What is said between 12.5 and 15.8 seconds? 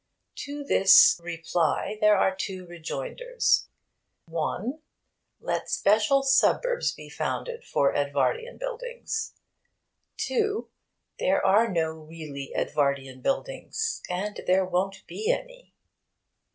Edvardian buildings, and there won't be any.